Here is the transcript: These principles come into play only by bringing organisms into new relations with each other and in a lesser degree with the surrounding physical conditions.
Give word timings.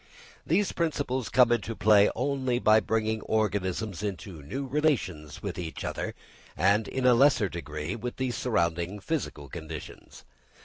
These 0.47 0.71
principles 0.71 1.29
come 1.29 1.51
into 1.51 1.75
play 1.75 2.09
only 2.15 2.57
by 2.57 2.79
bringing 2.79 3.21
organisms 3.21 4.01
into 4.01 4.41
new 4.41 4.65
relations 4.65 5.43
with 5.43 5.59
each 5.59 5.83
other 5.83 6.15
and 6.57 6.87
in 6.87 7.05
a 7.05 7.13
lesser 7.13 7.47
degree 7.49 7.95
with 7.95 8.15
the 8.15 8.31
surrounding 8.31 8.97
physical 8.99 9.47
conditions. 9.47 10.25